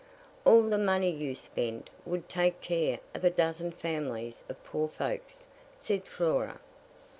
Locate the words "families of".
3.71-4.63